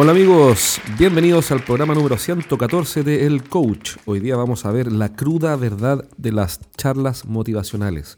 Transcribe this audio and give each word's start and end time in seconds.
Hola 0.00 0.12
amigos, 0.12 0.80
bienvenidos 0.96 1.50
al 1.50 1.64
programa 1.64 1.92
número 1.92 2.16
114 2.16 3.02
de 3.02 3.26
El 3.26 3.42
Coach. 3.42 3.96
Hoy 4.06 4.20
día 4.20 4.36
vamos 4.36 4.64
a 4.64 4.70
ver 4.70 4.92
la 4.92 5.08
cruda 5.16 5.56
verdad 5.56 6.04
de 6.16 6.30
las 6.30 6.60
charlas 6.76 7.24
motivacionales. 7.24 8.16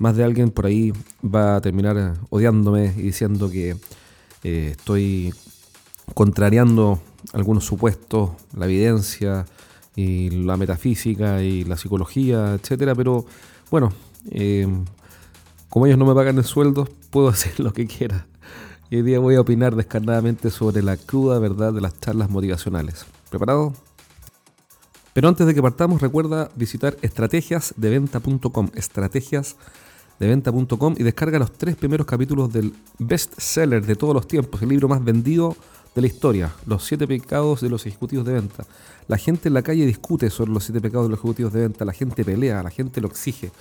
Más 0.00 0.16
de 0.16 0.24
alguien 0.24 0.50
por 0.50 0.66
ahí 0.66 0.92
va 1.22 1.54
a 1.54 1.60
terminar 1.60 2.14
odiándome 2.30 2.86
y 2.96 3.02
diciendo 3.02 3.48
que 3.48 3.76
eh, 4.42 4.74
estoy 4.76 5.32
contrariando 6.14 7.00
algunos 7.32 7.64
supuestos, 7.64 8.30
la 8.56 8.66
evidencia 8.66 9.46
y 9.94 10.30
la 10.30 10.56
metafísica 10.56 11.44
y 11.44 11.62
la 11.62 11.76
psicología, 11.76 12.54
etcétera, 12.54 12.96
pero 12.96 13.24
bueno, 13.70 13.92
eh, 14.32 14.66
como 15.68 15.86
ellos 15.86 15.96
no 15.96 16.06
me 16.06 16.14
pagan 16.16 16.38
el 16.38 16.44
sueldo, 16.44 16.88
puedo 17.10 17.28
hacer 17.28 17.60
lo 17.60 17.72
que 17.72 17.86
quiera. 17.86 18.26
Y 18.90 18.96
hoy 18.96 19.02
día 19.02 19.20
voy 19.20 19.36
a 19.36 19.40
opinar 19.40 19.76
descarnadamente 19.76 20.50
sobre 20.50 20.82
la 20.82 20.96
cruda 20.96 21.38
verdad 21.38 21.72
de 21.72 21.80
las 21.80 22.00
charlas 22.00 22.28
motivacionales. 22.28 23.06
¿Preparado? 23.30 23.72
Pero 25.12 25.28
antes 25.28 25.46
de 25.46 25.54
que 25.54 25.62
partamos, 25.62 26.02
recuerda 26.02 26.50
visitar 26.56 26.96
estrategiasdeventa.com, 27.00 28.70
estrategiasdeventa.com 28.74 30.96
y 30.98 31.04
descarga 31.04 31.38
los 31.38 31.52
tres 31.52 31.76
primeros 31.76 32.04
capítulos 32.04 32.52
del 32.52 32.74
best 32.98 33.38
seller 33.38 33.86
de 33.86 33.94
todos 33.94 34.12
los 34.12 34.26
tiempos, 34.26 34.60
el 34.60 34.68
libro 34.68 34.88
más 34.88 35.04
vendido 35.04 35.56
de 35.94 36.00
la 36.00 36.08
historia, 36.08 36.52
Los 36.66 36.84
siete 36.84 37.06
pecados 37.06 37.60
de 37.60 37.70
los 37.70 37.86
ejecutivos 37.86 38.26
de 38.26 38.32
venta. 38.32 38.66
La 39.06 39.18
gente 39.18 39.46
en 39.48 39.54
la 39.54 39.62
calle 39.62 39.86
discute 39.86 40.30
sobre 40.30 40.50
los 40.50 40.64
siete 40.64 40.80
pecados 40.80 41.06
de 41.06 41.10
los 41.10 41.20
ejecutivos 41.20 41.52
de 41.52 41.60
venta, 41.60 41.84
la 41.84 41.92
gente 41.92 42.24
pelea, 42.24 42.64
la 42.64 42.70
gente 42.70 43.00
lo 43.00 43.06
exige. 43.06 43.52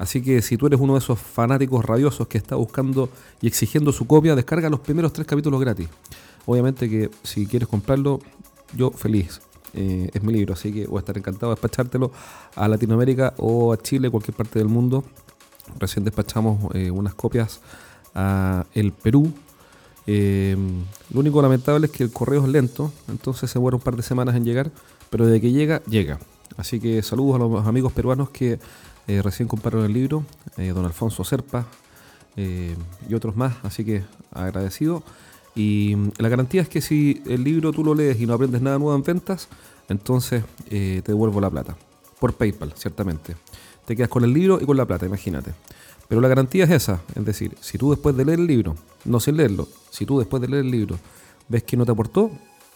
Así 0.00 0.22
que 0.22 0.40
si 0.40 0.56
tú 0.56 0.66
eres 0.66 0.80
uno 0.80 0.94
de 0.94 1.00
esos 1.00 1.18
fanáticos 1.18 1.84
rabiosos 1.84 2.26
que 2.26 2.38
está 2.38 2.56
buscando 2.56 3.10
y 3.42 3.46
exigiendo 3.46 3.92
su 3.92 4.06
copia, 4.06 4.34
descarga 4.34 4.70
los 4.70 4.80
primeros 4.80 5.12
tres 5.12 5.26
capítulos 5.26 5.60
gratis. 5.60 5.90
Obviamente 6.46 6.88
que 6.88 7.10
si 7.22 7.46
quieres 7.46 7.68
comprarlo, 7.68 8.18
yo 8.74 8.92
feliz. 8.92 9.42
Eh, 9.74 10.08
es 10.14 10.22
mi 10.22 10.32
libro, 10.32 10.54
así 10.54 10.72
que 10.72 10.86
voy 10.86 10.96
a 10.96 11.00
estar 11.00 11.18
encantado 11.18 11.50
de 11.50 11.56
despachártelo 11.56 12.12
a 12.56 12.66
Latinoamérica 12.66 13.34
o 13.36 13.74
a 13.74 13.76
Chile, 13.76 14.08
cualquier 14.08 14.34
parte 14.34 14.58
del 14.58 14.68
mundo. 14.68 15.04
Recién 15.78 16.02
despachamos 16.02 16.74
eh, 16.74 16.90
unas 16.90 17.12
copias 17.12 17.60
a 18.14 18.64
el 18.72 18.92
Perú. 18.92 19.30
Eh, 20.06 20.56
lo 21.12 21.20
único 21.20 21.42
lamentable 21.42 21.88
es 21.88 21.92
que 21.92 22.04
el 22.04 22.10
correo 22.10 22.42
es 22.46 22.48
lento, 22.48 22.90
entonces 23.08 23.50
se 23.50 23.58
demora 23.58 23.76
un 23.76 23.82
par 23.82 23.96
de 23.96 24.02
semanas 24.02 24.34
en 24.34 24.46
llegar, 24.46 24.70
pero 25.10 25.26
desde 25.26 25.42
que 25.42 25.52
llega, 25.52 25.82
llega. 25.84 26.18
Así 26.56 26.80
que 26.80 27.02
saludos 27.02 27.36
a 27.36 27.38
los 27.38 27.66
amigos 27.66 27.92
peruanos 27.92 28.30
que 28.30 28.58
eh, 29.10 29.22
recién 29.22 29.48
compraron 29.48 29.84
el 29.84 29.92
libro, 29.92 30.24
eh, 30.56 30.68
don 30.68 30.84
Alfonso 30.84 31.24
Serpa 31.24 31.66
eh, 32.36 32.76
y 33.08 33.14
otros 33.14 33.34
más, 33.34 33.56
así 33.64 33.84
que 33.84 34.04
agradecido. 34.30 35.02
Y 35.56 35.96
mm, 35.96 36.10
la 36.18 36.28
garantía 36.28 36.62
es 36.62 36.68
que 36.68 36.80
si 36.80 37.20
el 37.26 37.42
libro 37.42 37.72
tú 37.72 37.82
lo 37.82 37.92
lees 37.92 38.20
y 38.20 38.26
no 38.26 38.34
aprendes 38.34 38.62
nada 38.62 38.78
nuevo 38.78 38.94
en 38.94 39.02
ventas, 39.02 39.48
entonces 39.88 40.44
te 40.68 41.02
devuelvo 41.02 41.40
la 41.40 41.50
plata. 41.50 41.76
Por 42.20 42.34
PayPal, 42.34 42.72
ciertamente. 42.76 43.34
Te 43.84 43.96
quedas 43.96 44.10
con 44.10 44.22
el 44.22 44.32
libro 44.32 44.60
y 44.62 44.64
con 44.64 44.76
la 44.76 44.86
plata, 44.86 45.06
imagínate. 45.06 45.54
Pero 46.06 46.20
la 46.20 46.28
garantía 46.28 46.62
es 46.62 46.70
esa, 46.70 47.00
es 47.16 47.24
decir, 47.24 47.56
si 47.60 47.78
tú 47.78 47.90
después 47.90 48.16
de 48.16 48.24
leer 48.24 48.38
el 48.38 48.46
libro, 48.46 48.76
no 49.04 49.18
sin 49.18 49.38
leerlo, 49.38 49.66
si 49.90 50.06
tú 50.06 50.20
después 50.20 50.40
de 50.40 50.46
leer 50.46 50.64
el 50.64 50.70
libro 50.70 51.00
ves 51.48 51.64
que 51.64 51.76
no 51.76 51.84
te 51.84 51.90
aportó, 51.90 52.30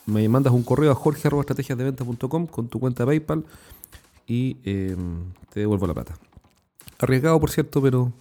me 0.06 0.28
mandas 0.28 0.52
un 0.52 0.64
correo 0.64 0.90
a 0.90 0.96
jorge.estrategiasdeventa.com 0.96 2.48
con 2.48 2.66
tu 2.66 2.80
cuenta 2.80 3.06
PayPal 3.06 3.44
y 4.26 4.56
em, 4.64 5.32
te 5.52 5.60
devuelvo 5.60 5.86
la 5.86 5.94
plata. 5.94 6.16
Arriesgado, 6.98 7.38
por 7.40 7.50
cierto, 7.50 7.82
pero 7.82 8.12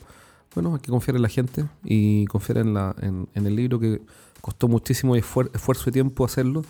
bueno, 0.56 0.76
hay 0.76 0.82
que 0.82 0.92
confiar 0.92 1.16
en 1.16 1.22
la 1.22 1.30
gente 1.30 1.66
y 1.84 2.26
confiar 2.26 2.60
en, 2.60 2.74
la, 2.74 2.96
en, 3.02 3.28
el 3.34 3.56
libro 3.56 3.80
que 3.80 4.02
costó 4.42 4.68
muchísimo 4.68 5.16
esfuerzo 5.16 5.90
y 5.90 5.92
tiempo 5.92 6.26
hacerlo, 6.26 6.64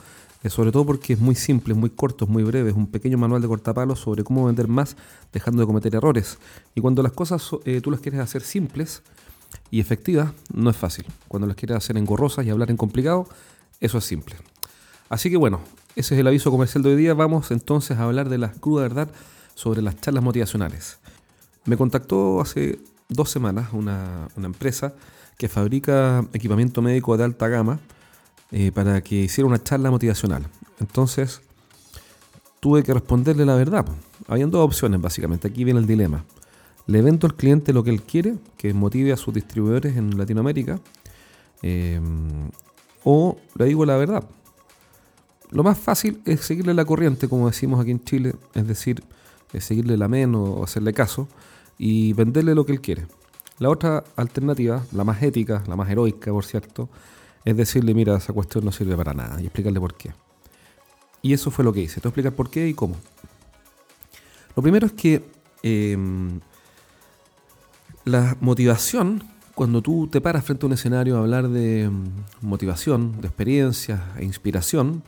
eh, 0.44 0.50
sobre 0.50 0.72
todo 0.72 0.86
porque 0.86 1.14
es 1.14 1.20
muy 1.20 1.36
simple, 1.36 1.74
es 1.74 1.80
muy 1.80 1.90
corto, 1.90 2.26
es 2.26 2.32
muy 2.32 2.44
breve, 2.44 2.70
es 2.70 2.76
un 2.76 2.88
pequeño 2.88 3.18
manual 3.18 3.42
de 3.42 3.48
cortapalos 3.48 4.00
sobre 4.00 4.24
cómo 4.24 4.46
vender 4.46 4.68
más 4.68 4.96
dejando 5.32 5.62
de 5.62 5.68
cometer 5.68 5.96
errores. 5.96 6.38
Y 6.76 6.82
cuando 6.82 7.02
las 7.02 7.14
cosas 7.14 7.50
eh, 7.66 7.82
tú 7.82 7.92
las 7.92 8.00
quieres 8.00 8.22
hacer 8.22 8.42
simples 8.42 9.04
y 9.72 9.80
efectivas, 9.80 10.32
no 10.54 10.70
es 10.70 10.78
fácil. 10.78 11.06
Cuando 11.28 11.48
las 11.48 11.58
quieres 11.58 11.78
hacer 11.78 11.98
engorrosas 11.98 12.46
y 12.46 12.50
hablar 12.50 12.70
en 12.70 12.78
complicado, 12.78 13.28
eso 13.80 13.98
es 13.98 14.06
simple. 14.06 14.36
Así 15.10 15.30
que 15.30 15.38
bueno, 15.38 15.60
ese 15.96 16.16
es 16.16 16.20
el 16.20 16.28
aviso 16.28 16.50
comercial 16.50 16.84
de 16.84 16.90
hoy 16.90 16.96
día. 16.96 17.14
Vamos 17.14 17.52
entonces 17.52 17.98
a 17.98 18.04
hablar 18.04 18.30
de 18.30 18.40
la 18.40 18.52
cruda 18.52 18.82
verdad 18.84 19.10
sobre 19.54 19.82
las 19.82 20.00
charlas 20.02 20.24
motivacionales. 20.24 20.98
Me 21.66 21.78
contactó 21.78 22.42
hace 22.42 22.80
dos 23.10 23.30
semanas 23.30 23.70
una, 23.74 24.28
empresa 24.38 24.94
que 25.38 25.48
fabrica 25.48 26.26
equipamiento 26.34 26.82
médico 26.82 27.16
de 27.16 27.26
alta 27.26 27.48
gama 27.48 27.80
eh, 28.52 28.72
para 28.72 29.02
que 29.02 29.16
hiciera 29.16 29.48
una 29.48 29.62
charla 29.62 29.92
motivacional. 29.92 30.48
Entonces 30.80 31.42
tuve 32.60 32.82
que 32.82 32.94
responderle 32.94 33.46
la 33.46 33.56
verdad. 33.56 33.86
Habían 34.28 34.50
dos 34.50 34.66
opciones 34.66 35.00
básicamente. 35.00 35.48
Aquí 35.48 35.64
viene 35.64 35.80
el 35.80 35.86
dilema. 35.86 36.26
Le 36.88 37.02
vendo 37.02 37.28
al 37.28 37.36
cliente 37.36 37.72
lo 37.72 37.84
que 37.84 37.92
él 37.92 38.02
quiere, 38.02 38.36
que 38.58 38.74
motive 38.74 39.14
a 39.14 39.18
sus 39.18 39.34
distribuidores 39.34 39.96
en 39.96 40.18
Latinoamérica, 40.18 40.80
eh, 41.62 42.02
o 43.06 43.38
le 43.56 43.66
digo 43.66 43.86
la 43.86 43.96
verdad 43.96 44.24
lo 45.54 45.64
más 45.64 45.78
fácil 45.78 46.20
es 46.26 46.42
seguirle 46.42 46.74
la 46.74 46.84
corriente, 46.84 47.30
como 47.30 47.48
decimos 47.48 47.80
aquí 47.80 47.92
en 47.92 48.04
Chile, 48.04 48.34
es 48.56 48.68
decir, 48.68 49.04
es 49.54 49.64
seguirle 49.64 49.98
la 49.98 50.08
mano 50.08 50.44
o 50.44 50.64
hacerle 50.64 50.94
caso 50.94 51.28
y 51.78 52.14
venderle 52.14 52.56
lo 52.56 52.66
que 52.66 52.72
él 52.72 52.82
quiere. 52.82 53.06
La 53.60 53.70
otra 53.70 54.04
alternativa, 54.16 54.84
la 54.92 55.04
más 55.04 55.22
ética, 55.22 55.64
la 55.68 55.76
más 55.76 55.90
heroica, 55.92 56.32
por 56.32 56.44
cierto, 56.44 56.90
es 57.46 57.56
decirle, 57.56 57.94
mira, 57.94 58.18
esa 58.18 58.34
cuestión 58.34 58.66
no 58.66 58.72
sirve 58.72 58.98
para 58.98 59.14
nada 59.14 59.40
y 59.40 59.46
explicarle 59.46 59.80
por 59.80 59.94
qué. 59.94 60.12
Y 61.22 61.34
eso 61.34 61.52
fue 61.52 61.64
lo 61.64 61.72
que 61.72 61.82
hice. 61.82 62.02
Te 62.02 62.08
voy 62.08 62.08
a 62.08 62.10
explicar 62.10 62.34
por 62.34 62.50
qué 62.50 62.68
y 62.68 62.74
cómo. 62.74 62.96
Lo 64.56 64.64
primero 64.64 64.88
es 64.88 64.94
que 64.94 65.24
em, 65.62 66.40
la 68.06 68.36
motivación, 68.42 69.24
cuando 69.54 69.84
tú 69.84 70.08
te 70.08 70.20
paras 70.20 70.44
frente 70.44 70.66
a 70.66 70.68
un 70.68 70.74
escenario 70.74 71.18
a 71.18 71.20
hablar 71.20 71.48
de 71.48 71.84
em, 71.84 72.06
motivación, 72.42 73.22
de 73.22 73.28
experiencia 73.28 74.12
e 74.18 74.26
inspiración, 74.26 75.04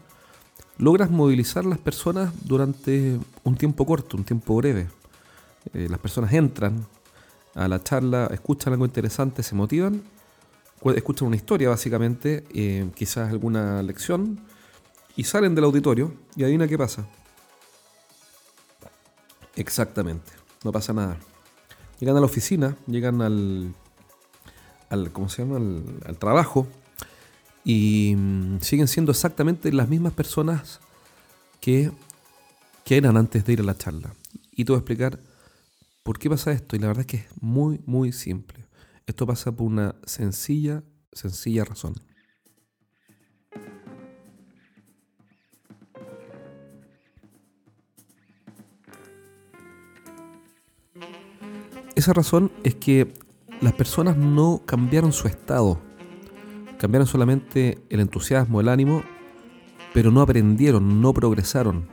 logras 0.77 1.09
movilizar 1.09 1.65
las 1.65 1.79
personas 1.79 2.33
durante 2.45 3.19
un 3.43 3.55
tiempo 3.55 3.85
corto, 3.85 4.17
un 4.17 4.23
tiempo 4.23 4.55
breve. 4.55 4.87
Eh, 5.73 5.87
las 5.89 5.99
personas 5.99 6.33
entran 6.33 6.85
a 7.53 7.67
la 7.67 7.81
charla, 7.81 8.29
escuchan 8.31 8.73
algo 8.73 8.85
interesante, 8.85 9.41
se 9.43 9.55
motivan, 9.55 10.03
escuchan 10.95 11.27
una 11.27 11.37
historia 11.37 11.69
básicamente, 11.69 12.43
eh, 12.53 12.89
quizás 12.95 13.31
alguna 13.31 13.81
lección, 13.81 14.39
y 15.15 15.23
salen 15.23 15.55
del 15.55 15.63
auditorio 15.63 16.13
y 16.35 16.43
adivina 16.43 16.67
qué 16.67 16.77
pasa. 16.77 17.07
Exactamente, 19.55 20.33
no 20.63 20.71
pasa 20.73 20.91
nada. 20.91 21.17
Llegan 21.99 22.17
a 22.17 22.19
la 22.19 22.25
oficina, 22.25 22.75
llegan 22.87 23.21
al, 23.21 23.73
al 24.89 25.11
¿cómo 25.13 25.29
se 25.29 25.43
llama? 25.43 25.81
al 26.05 26.17
trabajo, 26.17 26.67
y 27.65 28.15
mm, 28.15 28.61
siguen 28.61 28.87
siendo 28.87 29.11
exactamente 29.11 29.73
las 29.73 29.89
mismas 29.89 30.13
personas 30.13 30.79
que, 31.59 31.91
que 32.85 32.95
eran 32.95 33.17
antes 33.17 33.43
de 33.43 33.53
ir 33.53 33.59
a 33.59 33.63
la 33.63 33.75
charla. 33.75 34.13
Y 34.51 34.63
te 34.63 34.71
voy 34.71 34.77
a 34.77 34.79
explicar 34.79 35.19
por 36.03 36.19
qué 36.19 36.29
pasa 36.29 36.51
esto. 36.51 36.75
Y 36.75 36.79
la 36.79 36.87
verdad 36.87 37.01
es 37.01 37.07
que 37.07 37.17
es 37.17 37.41
muy, 37.41 37.81
muy 37.87 38.11
simple. 38.11 38.67
Esto 39.07 39.25
pasa 39.25 39.51
por 39.51 39.65
una 39.65 39.95
sencilla, 40.05 40.83
sencilla 41.11 41.65
razón. 41.65 41.95
Esa 51.95 52.13
razón 52.13 52.51
es 52.63 52.75
que 52.75 53.11
las 53.61 53.73
personas 53.73 54.17
no 54.17 54.61
cambiaron 54.65 55.13
su 55.13 55.27
estado 55.27 55.81
Cambiaron 56.85 57.07
solamente 57.07 57.79
el 57.89 57.99
entusiasmo, 57.99 58.61
el 58.61 58.69
ánimo, 58.69 59.01
pero 59.91 60.11
no 60.11 60.21
aprendieron, 60.21 61.01
no 61.01 61.15
progresaron. 61.15 61.87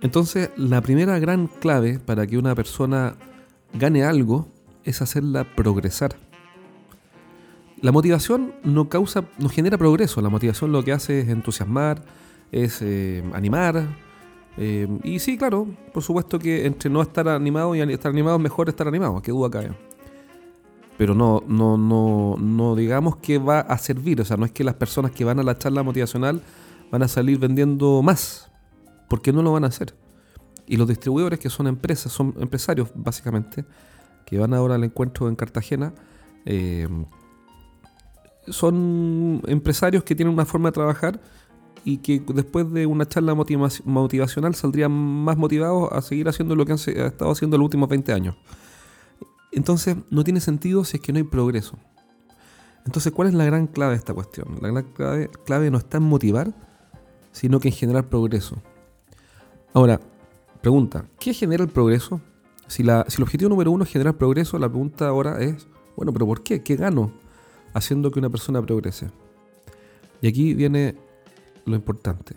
Entonces, 0.00 0.50
la 0.56 0.80
primera 0.80 1.18
gran 1.18 1.48
clave 1.48 1.98
para 1.98 2.28
que 2.28 2.38
una 2.38 2.54
persona 2.54 3.16
gane 3.74 4.04
algo 4.04 4.46
es 4.84 5.02
hacerla 5.02 5.42
progresar. 5.56 6.14
La 7.82 7.90
motivación 7.90 8.54
no 8.62 8.88
causa, 8.88 9.24
no 9.38 9.48
genera 9.48 9.76
progreso. 9.76 10.20
La 10.20 10.28
motivación 10.28 10.70
lo 10.70 10.84
que 10.84 10.92
hace 10.92 11.18
es 11.18 11.28
entusiasmar, 11.28 12.04
es 12.52 12.80
eh, 12.82 13.24
animar. 13.32 13.84
Eh, 14.58 14.86
y 15.02 15.18
sí, 15.18 15.36
claro, 15.36 15.66
por 15.92 16.04
supuesto 16.04 16.38
que 16.38 16.66
entre 16.66 16.88
no 16.88 17.02
estar 17.02 17.28
animado 17.28 17.74
y 17.74 17.80
estar 17.80 18.12
animado 18.12 18.36
es 18.36 18.42
mejor 18.44 18.68
estar 18.68 18.86
animado, 18.86 19.20
qué 19.20 19.32
duda 19.32 19.50
cabe 19.50 19.89
pero 21.00 21.14
no, 21.14 21.42
no, 21.48 21.78
no, 21.78 22.36
no 22.38 22.76
digamos 22.76 23.16
que 23.16 23.38
va 23.38 23.60
a 23.60 23.78
servir. 23.78 24.20
O 24.20 24.24
sea, 24.26 24.36
no 24.36 24.44
es 24.44 24.52
que 24.52 24.64
las 24.64 24.74
personas 24.74 25.12
que 25.12 25.24
van 25.24 25.40
a 25.40 25.42
la 25.42 25.56
charla 25.56 25.82
motivacional 25.82 26.42
van 26.92 27.02
a 27.02 27.08
salir 27.08 27.38
vendiendo 27.38 28.02
más, 28.02 28.50
porque 29.08 29.32
no 29.32 29.40
lo 29.40 29.50
van 29.50 29.64
a 29.64 29.68
hacer. 29.68 29.94
Y 30.66 30.76
los 30.76 30.86
distribuidores, 30.86 31.38
que 31.38 31.48
son 31.48 31.68
empresas, 31.68 32.12
son 32.12 32.34
empresarios 32.38 32.90
básicamente, 32.94 33.64
que 34.26 34.36
van 34.36 34.52
ahora 34.52 34.74
al 34.74 34.84
encuentro 34.84 35.30
en 35.30 35.36
Cartagena, 35.36 35.94
eh, 36.44 36.86
son 38.48 39.40
empresarios 39.46 40.04
que 40.04 40.14
tienen 40.14 40.34
una 40.34 40.44
forma 40.44 40.68
de 40.68 40.72
trabajar 40.72 41.18
y 41.82 41.96
que 41.96 42.22
después 42.34 42.70
de 42.74 42.84
una 42.84 43.08
charla 43.08 43.34
motivacional 43.34 44.54
saldrían 44.54 44.92
más 44.92 45.38
motivados 45.38 45.90
a 45.92 46.02
seguir 46.02 46.28
haciendo 46.28 46.54
lo 46.54 46.66
que 46.66 46.72
han 46.72 46.78
estado 46.78 47.30
haciendo 47.30 47.56
los 47.56 47.64
últimos 47.64 47.88
20 47.88 48.12
años. 48.12 48.36
Entonces 49.52 49.96
no 50.10 50.24
tiene 50.24 50.40
sentido 50.40 50.84
si 50.84 50.96
es 50.96 51.02
que 51.02 51.12
no 51.12 51.18
hay 51.18 51.24
progreso. 51.24 51.78
Entonces, 52.86 53.12
¿cuál 53.12 53.28
es 53.28 53.34
la 53.34 53.44
gran 53.44 53.66
clave 53.66 53.92
de 53.92 53.98
esta 53.98 54.14
cuestión? 54.14 54.58
La 54.60 54.68
gran 54.68 54.84
clave, 55.44 55.70
no 55.70 55.78
está 55.78 55.98
en 55.98 56.04
motivar, 56.04 56.54
sino 57.32 57.60
que 57.60 57.68
en 57.68 57.74
generar 57.74 58.08
progreso. 58.08 58.56
Ahora, 59.74 60.00
pregunta, 60.62 61.06
¿qué 61.18 61.34
genera 61.34 61.62
el 61.62 61.70
progreso? 61.70 62.20
Si, 62.66 62.82
si 62.84 63.16
el 63.16 63.22
objetivo 63.22 63.48
número 63.48 63.70
uno 63.70 63.84
es 63.84 63.90
generar 63.90 64.16
progreso, 64.16 64.58
la 64.58 64.68
pregunta 64.68 65.08
ahora 65.08 65.40
es, 65.40 65.68
bueno, 65.96 66.12
pero 66.12 66.26
¿por 66.26 66.42
qué? 66.42 66.62
¿Qué 66.62 66.76
gano 66.76 67.12
haciendo 67.74 68.10
que 68.10 68.18
una 68.18 68.30
persona 68.30 68.62
progrese? 68.62 69.10
Y 70.22 70.28
aquí 70.28 70.54
viene 70.54 70.96
lo 71.64 71.76
importante. 71.76 72.36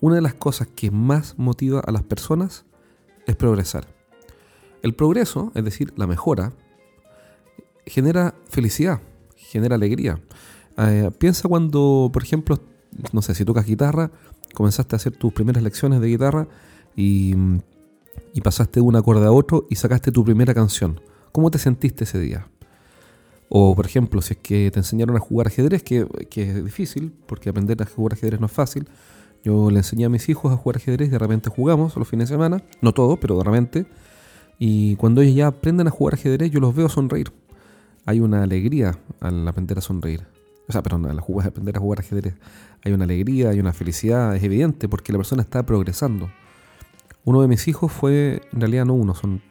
Una 0.00 0.16
de 0.16 0.22
las 0.22 0.34
cosas 0.34 0.68
que 0.68 0.90
más 0.90 1.38
motiva 1.38 1.80
a 1.80 1.90
las 1.90 2.02
personas 2.02 2.64
es 3.26 3.36
progresar. 3.36 3.93
El 4.84 4.94
progreso, 4.94 5.50
es 5.54 5.64
decir, 5.64 5.94
la 5.96 6.06
mejora, 6.06 6.52
genera 7.86 8.34
felicidad, 8.50 9.00
genera 9.34 9.76
alegría. 9.76 10.20
Eh, 10.76 11.10
piensa 11.16 11.48
cuando, 11.48 12.10
por 12.12 12.22
ejemplo, 12.22 12.60
no 13.10 13.22
sé, 13.22 13.34
si 13.34 13.46
tocas 13.46 13.64
guitarra, 13.64 14.10
comenzaste 14.52 14.94
a 14.94 14.98
hacer 14.98 15.16
tus 15.16 15.32
primeras 15.32 15.62
lecciones 15.62 16.02
de 16.02 16.08
guitarra 16.08 16.48
y, 16.94 17.34
pasaste 18.42 18.80
de 18.80 18.82
un 18.82 18.94
acorde 18.94 19.24
a 19.24 19.32
otro 19.32 19.66
y 19.70 19.76
sacaste 19.76 20.12
tu 20.12 20.22
primera 20.22 20.52
canción. 20.52 21.00
¿Cómo 21.32 21.50
te 21.50 21.58
sentiste 21.58 22.04
ese 22.04 22.20
día? 22.20 22.46
O, 23.48 23.74
por 23.74 23.86
ejemplo, 23.86 24.20
si 24.20 24.34
es 24.34 24.40
que 24.40 24.70
te 24.70 24.80
enseñaron 24.80 25.16
a 25.16 25.18
jugar 25.18 25.46
ajedrez, 25.46 25.82
que, 25.82 26.06
es 26.36 26.62
difícil, 26.62 27.10
porque 27.24 27.48
aprender 27.48 27.80
a 27.80 27.86
jugar 27.86 28.12
ajedrez 28.12 28.38
no 28.38 28.48
es 28.48 28.52
fácil. 28.52 28.86
Yo 29.42 29.70
le 29.70 29.78
enseñé 29.78 30.04
a 30.04 30.10
mis 30.10 30.28
hijos 30.28 30.52
a 30.52 30.58
jugar 30.58 30.76
ajedrez 30.76 31.08
y 31.08 31.10
de 31.10 31.18
repente 31.18 31.48
jugamos 31.48 31.96
los 31.96 32.06
fines 32.06 32.28
de 32.28 32.34
semana. 32.34 32.62
No 32.82 32.92
todo, 32.92 33.16
pero 33.16 33.38
de 33.38 33.44
repente. 33.44 33.86
Y 34.58 34.96
cuando 34.96 35.20
ellos 35.22 35.34
ya 35.34 35.48
aprenden 35.48 35.88
a 35.88 35.90
jugar 35.90 36.14
ajedrez, 36.14 36.50
yo 36.50 36.60
los 36.60 36.74
veo 36.74 36.88
sonreír. 36.88 37.32
Hay 38.06 38.20
una 38.20 38.42
alegría 38.42 38.98
al 39.20 39.46
aprender 39.48 39.78
a 39.78 39.80
sonreír. 39.80 40.26
O 40.68 40.72
sea, 40.72 40.82
perdón, 40.82 41.06
al 41.06 41.18
aprender 41.18 41.76
a 41.76 41.80
jugar 41.80 42.00
ajedrez. 42.00 42.34
Hay 42.84 42.92
una 42.92 43.04
alegría, 43.04 43.50
hay 43.50 43.60
una 43.60 43.72
felicidad, 43.72 44.34
es 44.34 44.42
evidente, 44.42 44.88
porque 44.88 45.12
la 45.12 45.18
persona 45.18 45.42
está 45.42 45.64
progresando. 45.64 46.30
Uno 47.24 47.42
de 47.42 47.48
mis 47.48 47.66
hijos 47.68 47.92
fue, 47.92 48.42
en 48.52 48.60
realidad 48.60 48.84
no 48.84 48.94
uno, 48.94 49.14
son 49.14 49.42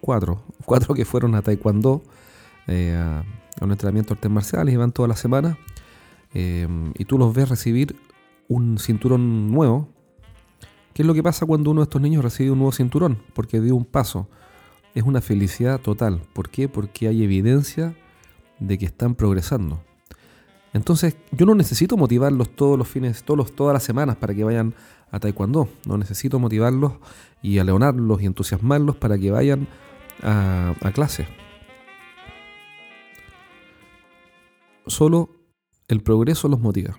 cuatro. 0.00 0.42
Cuatro 0.64 0.94
que 0.94 1.04
fueron 1.04 1.34
a 1.34 1.42
Taekwondo 1.42 2.02
eh, 2.66 2.96
a, 2.96 3.24
un 3.60 3.70
entrenamiento 3.70 4.14
de 4.14 4.18
artes 4.18 4.30
marciales 4.30 4.74
y 4.74 4.76
van 4.76 4.92
toda 4.92 5.08
la 5.08 5.16
semana. 5.16 5.58
Eh, 6.34 6.66
y 6.96 7.04
tú 7.04 7.18
los 7.18 7.34
ves 7.34 7.48
recibir 7.48 7.96
un 8.48 8.78
cinturón 8.78 9.50
nuevo. 9.50 9.88
¿Qué 10.94 11.02
es 11.02 11.06
lo 11.06 11.14
que 11.14 11.22
pasa 11.22 11.46
cuando 11.46 11.70
uno 11.70 11.80
de 11.80 11.84
estos 11.84 12.02
niños 12.02 12.22
recibe 12.22 12.50
un 12.50 12.58
nuevo 12.58 12.72
cinturón? 12.72 13.18
Porque 13.34 13.60
dio 13.60 13.74
un 13.74 13.84
paso. 13.84 14.28
Es 14.94 15.02
una 15.04 15.20
felicidad 15.20 15.80
total. 15.80 16.22
¿Por 16.32 16.50
qué? 16.50 16.68
Porque 16.68 17.08
hay 17.08 17.22
evidencia 17.22 17.94
de 18.58 18.78
que 18.78 18.84
están 18.84 19.14
progresando. 19.14 19.82
Entonces, 20.72 21.16
yo 21.30 21.46
no 21.46 21.54
necesito 21.54 21.96
motivarlos 21.96 22.50
todos 22.50 22.78
los 22.78 22.88
fines, 22.88 23.22
todos 23.24 23.52
todas 23.52 23.74
las 23.74 23.82
semanas 23.82 24.16
para 24.16 24.34
que 24.34 24.44
vayan 24.44 24.74
a 25.10 25.20
Taekwondo. 25.20 25.68
No 25.86 25.98
necesito 25.98 26.38
motivarlos 26.38 26.92
y 27.42 27.58
aleonarlos 27.58 28.22
y 28.22 28.26
entusiasmarlos 28.26 28.96
para 28.96 29.18
que 29.18 29.30
vayan 29.30 29.68
a, 30.22 30.74
a 30.80 30.92
clase. 30.92 31.26
Solo 34.86 35.30
el 35.88 36.02
progreso 36.02 36.48
los 36.48 36.60
motiva. 36.60 36.98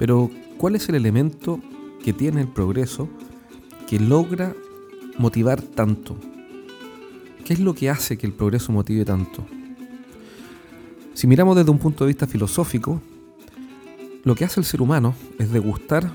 Pero, 0.00 0.30
¿cuál 0.56 0.76
es 0.76 0.88
el 0.88 0.94
elemento 0.94 1.60
que 2.02 2.14
tiene 2.14 2.40
el 2.40 2.48
progreso 2.48 3.06
que 3.86 4.00
logra 4.00 4.56
motivar 5.18 5.60
tanto? 5.60 6.16
¿Qué 7.44 7.52
es 7.52 7.60
lo 7.60 7.74
que 7.74 7.90
hace 7.90 8.16
que 8.16 8.26
el 8.26 8.32
progreso 8.32 8.72
motive 8.72 9.04
tanto? 9.04 9.44
Si 11.12 11.26
miramos 11.26 11.54
desde 11.54 11.70
un 11.70 11.76
punto 11.76 12.04
de 12.04 12.08
vista 12.08 12.26
filosófico, 12.26 13.02
lo 14.24 14.34
que 14.34 14.46
hace 14.46 14.60
el 14.60 14.64
ser 14.64 14.80
humano 14.80 15.14
es 15.38 15.52
degustar 15.52 16.10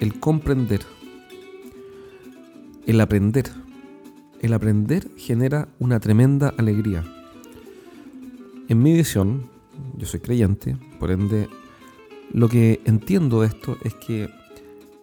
el 0.00 0.18
comprender, 0.18 0.80
el 2.84 3.00
aprender. 3.00 3.48
El 4.40 4.54
aprender 4.54 5.08
genera 5.16 5.68
una 5.78 6.00
tremenda 6.00 6.52
alegría. 6.58 7.04
En 8.66 8.82
mi 8.82 8.92
visión, 8.92 9.48
yo 9.96 10.04
soy 10.04 10.18
creyente, 10.18 10.76
por 10.98 11.12
ende, 11.12 11.48
lo 12.32 12.48
que 12.48 12.80
entiendo 12.84 13.42
de 13.42 13.48
esto 13.48 13.76
es 13.82 13.94
que 13.94 14.30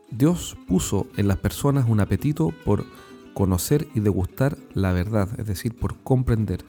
Dios 0.10 0.58
puso 0.68 1.08
en 1.16 1.28
las 1.28 1.38
personas 1.38 1.88
un 1.88 2.00
apetito 2.00 2.52
por 2.66 2.86
conocer 3.34 3.88
y 3.94 4.00
degustar 4.00 4.58
la 4.74 4.92
verdad, 4.92 5.30
es 5.40 5.46
decir, 5.46 5.76
por 5.76 5.96
comprender. 5.98 6.66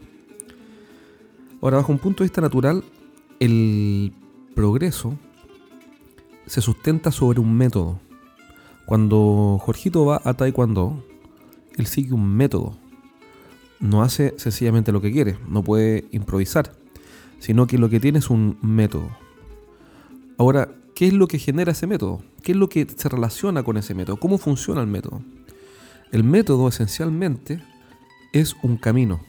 Ahora, 1.62 1.78
bajo 1.78 1.92
un 1.92 1.98
punto 1.98 2.22
de 2.22 2.28
vista 2.28 2.40
natural, 2.40 2.84
el 3.38 4.12
progreso 4.54 5.18
se 6.46 6.60
sustenta 6.60 7.10
sobre 7.10 7.40
un 7.40 7.56
método. 7.56 7.98
Cuando 8.84 9.58
Jorgito 9.60 10.04
va 10.04 10.20
a 10.24 10.34
Taekwondo, 10.34 11.04
él 11.76 11.86
sigue 11.86 12.12
un 12.12 12.36
método. 12.36 12.76
No 13.78 14.02
hace 14.02 14.34
sencillamente 14.36 14.92
lo 14.92 15.00
que 15.00 15.12
quiere, 15.12 15.38
no 15.48 15.62
puede 15.62 16.06
improvisar, 16.10 16.72
sino 17.38 17.66
que 17.66 17.78
lo 17.78 17.88
que 17.88 18.00
tiene 18.00 18.18
es 18.18 18.28
un 18.28 18.58
método. 18.60 19.10
Ahora, 20.40 20.70
¿qué 20.94 21.06
es 21.06 21.12
lo 21.12 21.28
que 21.28 21.38
genera 21.38 21.72
ese 21.72 21.86
método? 21.86 22.22
¿Qué 22.42 22.52
es 22.52 22.56
lo 22.56 22.70
que 22.70 22.86
se 22.96 23.10
relaciona 23.10 23.62
con 23.62 23.76
ese 23.76 23.94
método? 23.94 24.16
¿Cómo 24.16 24.38
funciona 24.38 24.80
el 24.80 24.86
método? 24.86 25.20
El 26.12 26.24
método 26.24 26.66
esencialmente 26.66 27.62
es 28.32 28.56
un 28.62 28.78
camino. 28.78 29.20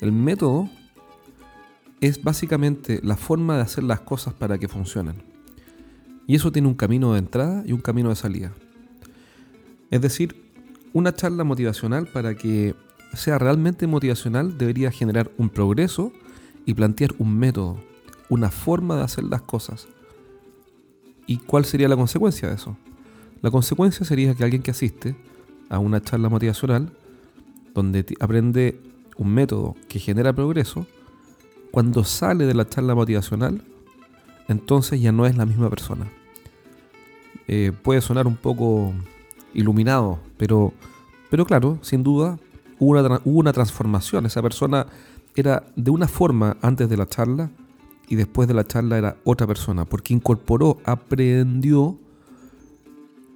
El 0.00 0.12
método 0.12 0.70
es 2.00 2.24
básicamente 2.24 2.98
la 3.02 3.18
forma 3.18 3.56
de 3.56 3.60
hacer 3.64 3.84
las 3.84 4.00
cosas 4.00 4.32
para 4.32 4.56
que 4.56 4.68
funcionen. 4.68 5.16
Y 6.26 6.34
eso 6.36 6.50
tiene 6.50 6.68
un 6.68 6.76
camino 6.76 7.12
de 7.12 7.18
entrada 7.18 7.62
y 7.66 7.72
un 7.72 7.82
camino 7.82 8.08
de 8.08 8.16
salida. 8.16 8.54
Es 9.90 10.00
decir, 10.00 10.50
una 10.94 11.14
charla 11.14 11.44
motivacional 11.44 12.06
para 12.06 12.34
que 12.34 12.74
sea 13.12 13.36
realmente 13.38 13.86
motivacional 13.86 14.56
debería 14.56 14.90
generar 14.90 15.30
un 15.36 15.50
progreso 15.50 16.10
y 16.64 16.72
plantear 16.72 17.10
un 17.18 17.38
método, 17.38 17.76
una 18.30 18.50
forma 18.50 18.96
de 18.96 19.02
hacer 19.02 19.24
las 19.24 19.42
cosas. 19.42 19.88
¿Y 21.26 21.38
cuál 21.38 21.64
sería 21.64 21.88
la 21.88 21.96
consecuencia 21.96 22.48
de 22.48 22.54
eso? 22.54 22.76
La 23.42 23.50
consecuencia 23.50 24.06
sería 24.06 24.34
que 24.34 24.44
alguien 24.44 24.62
que 24.62 24.70
asiste 24.70 25.16
a 25.68 25.78
una 25.78 26.00
charla 26.00 26.28
motivacional, 26.28 26.92
donde 27.74 28.06
aprende 28.20 28.80
un 29.16 29.34
método 29.34 29.74
que 29.88 29.98
genera 29.98 30.32
progreso, 30.32 30.86
cuando 31.70 32.04
sale 32.04 32.46
de 32.46 32.54
la 32.54 32.68
charla 32.68 32.94
motivacional, 32.94 33.62
entonces 34.48 35.00
ya 35.00 35.12
no 35.12 35.26
es 35.26 35.36
la 35.36 35.46
misma 35.46 35.68
persona. 35.68 36.10
Eh, 37.48 37.72
puede 37.82 38.00
sonar 38.00 38.26
un 38.26 38.36
poco 38.36 38.92
iluminado, 39.52 40.18
pero, 40.36 40.72
pero 41.30 41.44
claro, 41.44 41.78
sin 41.82 42.02
duda 42.02 42.38
una, 42.78 43.20
hubo 43.24 43.40
una 43.40 43.52
transformación. 43.52 44.26
Esa 44.26 44.42
persona 44.42 44.86
era 45.34 45.64
de 45.76 45.90
una 45.90 46.08
forma 46.08 46.56
antes 46.62 46.88
de 46.88 46.96
la 46.96 47.06
charla 47.06 47.50
y 48.08 48.16
después 48.16 48.48
de 48.48 48.54
la 48.54 48.66
charla 48.66 48.98
era 48.98 49.16
otra 49.24 49.46
persona, 49.46 49.84
porque 49.84 50.14
incorporó, 50.14 50.78
aprendió 50.84 51.98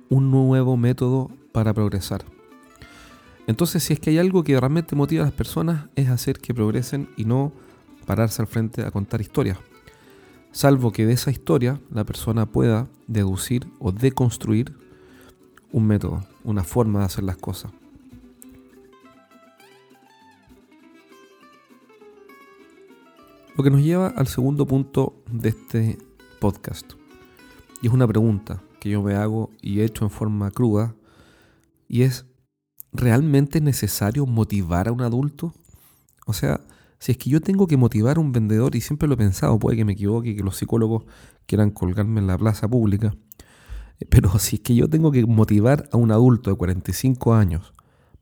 un 0.08 0.30
nuevo 0.30 0.76
método 0.76 1.30
para 1.52 1.72
progresar. 1.72 2.24
Entonces, 3.46 3.82
si 3.82 3.94
es 3.94 4.00
que 4.00 4.10
hay 4.10 4.18
algo 4.18 4.44
que 4.44 4.58
realmente 4.58 4.94
motiva 4.94 5.22
a 5.22 5.26
las 5.26 5.34
personas, 5.34 5.86
es 5.96 6.08
hacer 6.08 6.38
que 6.38 6.54
progresen 6.54 7.08
y 7.16 7.24
no 7.24 7.52
pararse 8.06 8.42
al 8.42 8.48
frente 8.48 8.82
a 8.82 8.90
contar 8.90 9.20
historias. 9.20 9.58
Salvo 10.52 10.92
que 10.92 11.06
de 11.06 11.12
esa 11.12 11.30
historia 11.30 11.80
la 11.92 12.04
persona 12.04 12.46
pueda 12.46 12.88
deducir 13.06 13.66
o 13.78 13.92
deconstruir 13.92 14.74
un 15.72 15.86
método, 15.86 16.24
una 16.44 16.64
forma 16.64 17.00
de 17.00 17.06
hacer 17.06 17.24
las 17.24 17.36
cosas. 17.36 17.72
Lo 23.60 23.64
que 23.64 23.70
nos 23.70 23.82
lleva 23.82 24.06
al 24.06 24.26
segundo 24.26 24.66
punto 24.66 25.22
de 25.30 25.50
este 25.50 25.98
podcast. 26.40 26.94
Y 27.82 27.88
es 27.88 27.92
una 27.92 28.06
pregunta 28.06 28.62
que 28.80 28.88
yo 28.88 29.02
me 29.02 29.16
hago 29.16 29.50
y 29.60 29.80
he 29.80 29.84
hecho 29.84 30.06
en 30.06 30.10
forma 30.10 30.50
cruda. 30.50 30.94
Y 31.86 32.00
es, 32.00 32.24
¿realmente 32.90 33.60
necesario 33.60 34.24
motivar 34.24 34.88
a 34.88 34.92
un 34.92 35.02
adulto? 35.02 35.52
O 36.24 36.32
sea, 36.32 36.62
si 36.98 37.12
es 37.12 37.18
que 37.18 37.28
yo 37.28 37.42
tengo 37.42 37.66
que 37.66 37.76
motivar 37.76 38.16
a 38.16 38.20
un 38.20 38.32
vendedor, 38.32 38.74
y 38.76 38.80
siempre 38.80 39.06
lo 39.06 39.12
he 39.12 39.18
pensado, 39.18 39.58
puede 39.58 39.76
que 39.76 39.84
me 39.84 39.92
equivoque, 39.92 40.34
que 40.34 40.42
los 40.42 40.56
psicólogos 40.56 41.04
quieran 41.44 41.70
colgarme 41.70 42.20
en 42.20 42.28
la 42.28 42.38
plaza 42.38 42.66
pública, 42.66 43.14
Pero 44.08 44.30
si 44.38 44.56
es 44.56 44.62
que 44.62 44.74
yo 44.74 44.88
tengo 44.88 45.12
que 45.12 45.26
motivar 45.26 45.86
a 45.92 45.98
un 45.98 46.12
adulto 46.12 46.48
de 46.48 46.56
45 46.56 47.34
años 47.34 47.74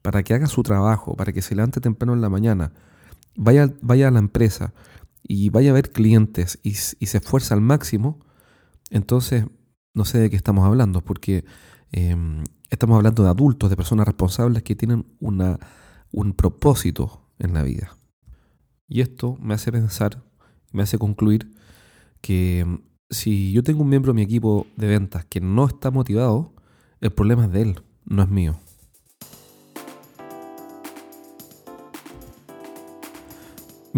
para 0.02 0.24
que 0.24 0.34
haga 0.34 0.48
su 0.48 0.64
trabajo, 0.64 1.14
para 1.14 1.32
que 1.32 1.42
se 1.42 1.54
levante 1.54 1.80
temprano 1.80 2.14
en 2.14 2.22
la 2.22 2.28
mañana, 2.28 2.72
vaya, 3.36 3.72
vaya 3.82 4.08
a 4.08 4.10
la 4.10 4.18
empresa 4.18 4.74
y 5.28 5.50
vaya 5.50 5.70
a 5.70 5.74
ver 5.74 5.92
clientes 5.92 6.58
y, 6.62 6.74
se 6.74 7.18
esfuerza 7.18 7.54
al 7.54 7.60
máximo, 7.60 8.18
entonces 8.90 9.44
no 9.94 10.06
sé 10.06 10.18
de 10.18 10.30
qué 10.30 10.36
estamos 10.36 10.64
hablando, 10.64 11.02
porque 11.02 11.44
em, 11.92 12.42
estamos 12.70 12.96
hablando 12.96 13.22
de 13.22 13.28
adultos, 13.28 13.68
de 13.68 13.76
personas 13.76 14.06
responsables 14.06 14.62
que 14.62 14.74
tienen 14.74 15.06
una, 15.20 15.58
un 16.10 16.32
propósito 16.32 17.28
en 17.38 17.52
la 17.52 17.62
vida. 17.62 17.94
Y 18.88 19.02
esto 19.02 19.36
me 19.40 19.52
hace 19.52 19.70
pensar, 19.70 20.24
me 20.72 20.82
hace 20.82 20.98
concluir 20.98 21.54
que 22.22 22.60
em, 22.60 22.80
si 23.10 23.52
yo 23.52 23.62
tengo 23.62 23.82
un 23.82 23.90
miembro 23.90 24.12
de 24.12 24.16
mi 24.16 24.22
equipo 24.22 24.66
de 24.76 24.86
ventas 24.86 25.26
que 25.26 25.40
no 25.42 25.66
está 25.66 25.90
motivado, 25.90 26.54
el 27.02 27.12
problema 27.12 27.44
es 27.44 27.52
de 27.52 27.62
él, 27.62 27.82
no 28.06 28.22
es 28.22 28.30
mío. 28.30 28.58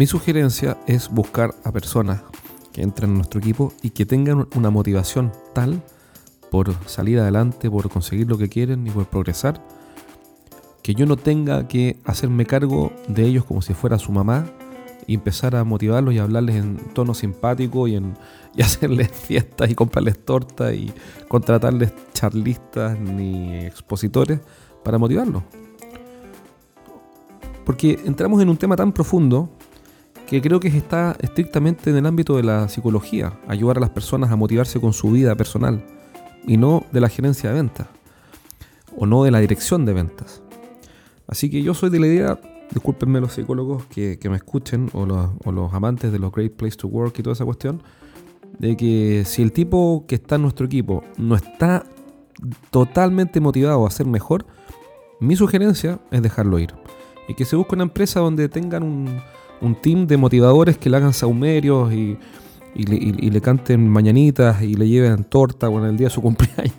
Mi 0.01 0.07
sugerencia 0.07 0.79
es 0.87 1.09
buscar 1.09 1.53
a 1.63 1.71
personas 1.71 2.23
que 2.73 2.81
entren 2.81 3.11
en 3.11 3.17
nuestro 3.17 3.39
equipo 3.39 3.71
y 3.83 3.91
que 3.91 4.07
tengan 4.07 4.47
una 4.55 4.71
motivación 4.71 5.31
tal 5.53 5.83
por 6.49 6.73
salir 6.87 7.19
adelante, 7.19 7.69
por 7.69 7.87
conseguir 7.87 8.27
lo 8.27 8.35
que 8.35 8.49
quieren 8.49 8.87
y 8.87 8.89
por 8.89 9.05
progresar, 9.05 9.63
que 10.81 10.95
yo 10.95 11.05
no 11.05 11.17
tenga 11.17 11.67
que 11.67 11.99
hacerme 12.03 12.47
cargo 12.47 12.91
de 13.09 13.25
ellos 13.25 13.45
como 13.45 13.61
si 13.61 13.75
fuera 13.75 13.99
su 13.99 14.11
mamá 14.11 14.47
y 15.05 15.13
empezar 15.13 15.55
a 15.55 15.63
motivarlos 15.63 16.15
y 16.15 16.17
hablarles 16.17 16.55
en 16.55 16.77
tono 16.95 17.13
simpático 17.13 17.87
y, 17.87 17.93
en, 17.93 18.17
y 18.55 18.61
hacerles 18.63 19.11
fiestas 19.11 19.69
y 19.69 19.75
comprarles 19.75 20.25
tortas 20.25 20.73
y 20.73 20.91
contratarles 21.27 21.93
charlistas 22.11 22.99
ni 22.99 23.55
expositores 23.65 24.39
para 24.83 24.97
motivarlos. 24.97 25.43
Porque 27.63 27.99
entramos 28.03 28.41
en 28.41 28.49
un 28.49 28.57
tema 28.57 28.75
tan 28.75 28.91
profundo 28.91 29.51
que 30.31 30.41
creo 30.41 30.61
que 30.61 30.69
está 30.69 31.17
estrictamente 31.19 31.89
en 31.89 31.97
el 31.97 32.05
ámbito 32.05 32.37
de 32.37 32.43
la 32.43 32.69
psicología, 32.69 33.37
ayudar 33.49 33.75
a 33.75 33.81
las 33.81 33.89
personas 33.89 34.31
a 34.31 34.37
motivarse 34.37 34.79
con 34.79 34.93
su 34.93 35.11
vida 35.11 35.35
personal 35.35 35.83
y 36.47 36.55
no 36.55 36.85
de 36.93 37.01
la 37.01 37.09
gerencia 37.09 37.49
de 37.49 37.55
ventas 37.57 37.87
o 38.95 39.05
no 39.05 39.25
de 39.25 39.31
la 39.31 39.41
dirección 39.41 39.83
de 39.83 39.91
ventas. 39.91 40.41
Así 41.27 41.49
que 41.49 41.61
yo 41.61 41.73
soy 41.73 41.89
de 41.89 41.99
la 41.99 42.07
idea, 42.07 42.39
discúlpenme 42.71 43.19
los 43.19 43.33
psicólogos 43.33 43.85
que, 43.87 44.17
me 44.29 44.37
escuchen 44.37 44.89
o 44.93 45.05
los, 45.05 45.73
amantes 45.73 46.13
de 46.13 46.19
los 46.19 46.31
Great 46.31 46.53
Place 46.53 46.77
to 46.77 46.87
Work 46.87 47.19
y 47.19 47.23
toda 47.23 47.33
esa 47.33 47.43
cuestión, 47.43 47.83
de 48.57 48.77
que 48.77 49.23
si 49.25 49.41
el 49.41 49.51
tipo 49.51 50.05
que 50.07 50.15
está 50.15 50.35
en 50.35 50.43
nuestro 50.43 50.65
equipo 50.65 51.03
no 51.17 51.35
está 51.35 51.83
totalmente 52.69 53.41
motivado 53.41 53.85
a 53.85 53.91
ser 53.91 54.05
mejor, 54.05 54.45
mi 55.19 55.35
sugerencia 55.35 55.99
es 56.09 56.21
dejarlo 56.21 56.57
ir. 56.57 56.73
Y 57.27 57.33
que 57.33 57.43
se 57.43 57.57
busque 57.57 57.75
una 57.75 57.83
empresa 57.83 58.21
donde 58.21 58.47
tengan 58.47 58.83
un, 58.83 59.21
un 59.61 59.75
team 59.75 60.07
de 60.07 60.17
motivadores 60.17 60.77
que 60.77 60.89
le 60.89 60.97
hagan 60.97 61.13
saumerios 61.13 61.93
y, 61.93 62.17
le, 62.75 63.41
canten 63.41 63.87
mañanitas 63.87 64.61
y 64.61 64.75
le 64.75 64.87
lleven 64.87 65.23
torta 65.23 65.69
con 65.69 65.85
el 65.85 65.97
día 65.97 66.07
de 66.07 66.13
su 66.13 66.21
cumpleaños. 66.23 66.75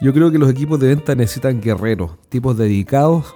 Yo 0.00 0.12
creo 0.12 0.30
que 0.30 0.38
los 0.38 0.50
equipos 0.50 0.78
de 0.78 0.88
venta 0.88 1.14
necesitan 1.14 1.60
guerreros, 1.60 2.12
tipos 2.28 2.56
dedicados 2.56 3.34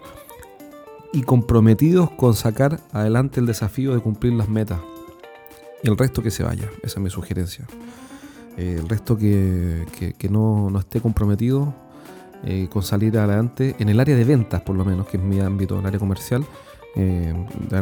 y 1.12 1.22
comprometidos 1.22 2.10
con 2.10 2.34
sacar 2.34 2.80
adelante 2.92 3.40
el 3.40 3.46
desafío 3.46 3.94
de 3.94 4.00
cumplir 4.00 4.34
las 4.34 4.48
metas. 4.48 4.80
Y 5.82 5.88
el 5.88 5.96
resto 5.96 6.22
que 6.22 6.30
se 6.30 6.42
vaya, 6.42 6.68
esa 6.82 6.98
es 6.98 7.02
mi 7.02 7.08
sugerencia. 7.08 7.66
Eh, 8.58 8.76
el 8.78 8.88
resto 8.88 9.16
que, 9.16 9.86
no, 10.28 10.70
esté 10.78 11.00
comprometido 11.00 11.72
eh, 12.44 12.68
con 12.70 12.82
salir 12.82 13.16
adelante 13.16 13.74
en 13.78 13.88
el 13.88 13.98
área 13.98 14.14
de 14.14 14.24
ventas, 14.24 14.60
por 14.60 14.76
lo 14.76 14.84
menos, 14.84 15.06
que 15.06 15.16
es 15.16 15.22
mi 15.22 15.40
ámbito, 15.40 15.78
el 15.78 15.86
área 15.86 15.98
comercial, 15.98 16.44
eh, 16.96 17.32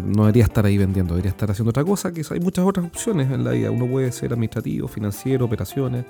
no 0.04 0.22
debería 0.24 0.44
estar 0.44 0.66
ahí 0.66 0.76
vendiendo, 0.76 1.14
debería 1.14 1.30
estar 1.30 1.50
haciendo 1.50 1.70
otra 1.70 1.84
cosa, 1.84 2.12
que 2.12 2.22
hay 2.30 2.40
muchas 2.40 2.64
otras 2.64 2.86
opciones 2.86 3.30
en 3.30 3.44
la 3.44 3.52
vida. 3.52 3.70
Uno 3.70 3.86
puede 3.86 4.12
ser 4.12 4.32
administrativo, 4.32 4.88
financiero, 4.88 5.46
operaciones, 5.46 6.04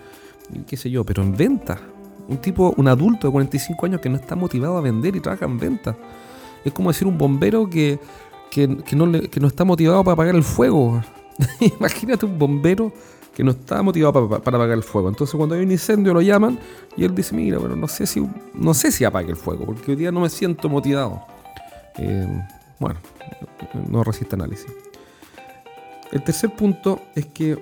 qué 0.67 0.77
sé 0.77 0.91
yo, 0.91 1.05
pero 1.05 1.23
en 1.23 1.37
venta. 1.37 1.79
Un 2.29 2.39
tipo, 2.39 2.75
un 2.77 2.89
adulto 2.89 3.27
de 3.27 3.33
45 3.33 3.87
años 3.87 4.01
que 4.01 4.09
no 4.09 4.17
está 4.17 4.37
motivado 4.37 4.77
a 4.77 4.81
vender 4.81 5.17
y 5.17 5.21
trabaja 5.21 5.47
en 5.47 5.59
venta. 5.59 5.97
Es 6.65 6.73
como 6.73 6.91
decir 6.91 7.07
un 7.07 7.17
bombero 7.17 7.71
que, 7.71 7.99
no, 8.95 9.47
está 9.47 9.65
motivado 9.65 10.03
para 10.05 10.13
apagar 10.15 10.35
el 10.35 10.43
fuego. 10.43 11.01
Imagínate 11.61 12.27
un 12.27 12.39
bombero 12.39 12.93
que 13.35 13.45
no 13.45 13.53
está 13.53 13.81
motivado 13.83 14.29
para, 14.29 14.41
apagar 14.41 14.77
el 14.77 14.83
fuego. 14.83 15.09
Entonces 15.09 15.35
cuando 15.37 15.55
hay 15.55 15.63
un 15.63 15.71
incendio 15.71 16.13
lo 16.13 16.21
llaman 16.21 16.59
y 16.97 17.05
él 17.05 17.15
dice, 17.15 17.35
mira, 17.35 17.59
pero 17.61 17.77
no 17.77 17.87
sé 17.87 18.07
si, 18.07 18.27
no 18.53 18.75
sé 18.75 18.91
si 18.91 19.05
apague 19.05 19.31
el 19.31 19.37
fuego, 19.37 19.65
porque 19.65 19.93
hoy 19.93 19.97
día 19.97 20.11
no 20.11 20.21
me 20.21 20.29
siento 20.29 20.69
motivado. 20.69 21.23
Eh, 21.97 22.43
bueno, 22.79 23.01
no 23.89 24.05
resiste 24.05 24.35
análisis. 24.35 24.73
El 26.13 26.23
tercer 26.23 26.55
punto 26.55 27.01
es 27.15 27.27
que 27.27 27.59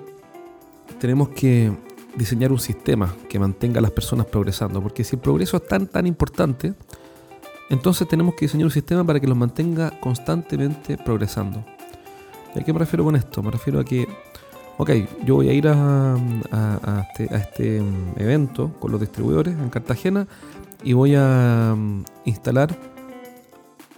tenemos 0.99 1.29
que 1.29 1.71
diseñar 2.15 2.51
un 2.51 2.59
sistema 2.59 3.13
que 3.29 3.39
mantenga 3.39 3.79
a 3.79 3.81
las 3.81 3.91
personas 3.91 4.25
progresando, 4.25 4.81
porque 4.81 5.03
si 5.03 5.15
el 5.15 5.21
progreso 5.21 5.57
es 5.57 5.67
tan 5.67 5.87
tan 5.87 6.07
importante, 6.07 6.73
entonces 7.69 8.07
tenemos 8.07 8.35
que 8.35 8.45
diseñar 8.45 8.65
un 8.65 8.71
sistema 8.71 9.03
para 9.03 9.19
que 9.19 9.27
los 9.27 9.37
mantenga 9.37 9.91
constantemente 9.99 10.97
progresando. 10.97 11.63
¿Y 12.55 12.59
a 12.59 12.63
qué 12.63 12.73
me 12.73 12.79
refiero 12.79 13.03
con 13.03 13.15
esto? 13.15 13.43
Me 13.43 13.51
refiero 13.51 13.79
a 13.79 13.85
que, 13.85 14.07
ok, 14.77 14.91
yo 15.25 15.35
voy 15.35 15.49
a 15.49 15.53
ir 15.53 15.67
a, 15.67 16.15
este, 17.09 17.35
este, 17.35 17.81
mm, 17.81 18.13
evento 18.17 18.71
con 18.79 18.91
los 18.91 19.01
distribuidores 19.01 19.53
en 19.53 19.69
Cartagena 19.69 20.27
y 20.83 20.93
voy 20.93 21.15
a 21.15 21.75
mm, 21.75 22.05
instalar 22.25 22.96